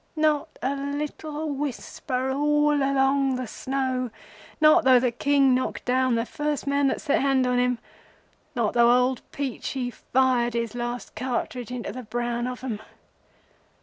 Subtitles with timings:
[0.15, 4.09] Not a little whisper all along the snow,
[4.59, 8.91] not though the King knocked down the first man that set hand on him—not though
[8.91, 12.81] old Peachey fired his last cartridge into the brown of 'em.